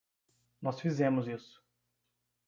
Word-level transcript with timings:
Nós 0.59 0.81
fizemos 0.81 1.27
isso. 1.27 1.63